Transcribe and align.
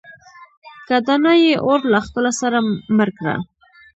که 0.87 0.95
دانا 1.05 1.33
يې 1.43 1.53
اور 1.67 1.79
له 1.91 1.99
خپله 2.05 2.31
سره 2.41 2.57
مړ 2.97 3.09
کړه. 3.19 3.35